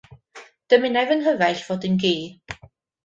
Dymunai 0.73 1.03
fy 1.11 1.17
nghyfaill 1.19 1.61
fod 1.67 1.85
yn 1.91 2.01
gi. 2.05 2.15